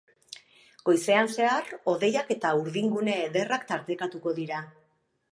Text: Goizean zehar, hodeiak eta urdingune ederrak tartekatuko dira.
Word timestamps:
Goizean 0.89 1.27
zehar, 1.33 1.67
hodeiak 1.91 2.31
eta 2.35 2.53
urdingune 2.61 3.13
ederrak 3.27 3.67
tartekatuko 3.75 4.33
dira. 4.39 4.63